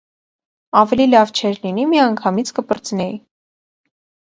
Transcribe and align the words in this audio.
-Ավելի 0.81 1.05
լավ 1.09 1.33
չէ՞ր 1.41 1.61
լինի, 1.67 1.85
միանգամից 1.93 2.55
կպրծնեի… 2.61 3.15